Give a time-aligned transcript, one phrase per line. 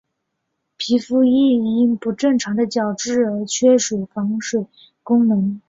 [0.77, 1.49] 皮肤亦
[1.79, 4.65] 因不正常的角质而缺乏防水
[5.03, 5.59] 功能。